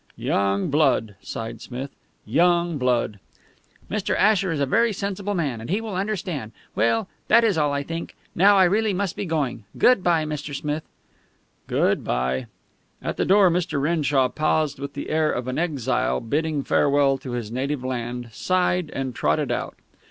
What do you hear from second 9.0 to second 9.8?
be going.